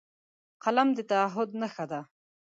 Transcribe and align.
قلم 0.63 0.89
د 0.97 0.99
تعهد 1.09 1.49
نښه 1.61 1.85
ده 1.91 2.01